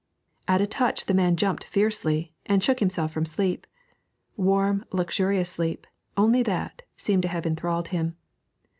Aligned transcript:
At 0.47 0.57
the 0.57 0.65
touch 0.65 1.05
the 1.05 1.13
man 1.13 1.35
jumped 1.35 1.63
fiercely, 1.63 2.33
and 2.47 2.63
shook 2.63 2.79
himself 2.79 3.11
from 3.11 3.23
sleep. 3.23 3.67
Warm, 4.35 4.83
luxurious 4.91 5.49
sleep, 5.51 5.85
only 6.17 6.41
that, 6.41 6.81
seemed 6.97 7.21
to 7.21 7.29
have 7.29 7.45
enthralled 7.45 7.89
him. 7.89 8.15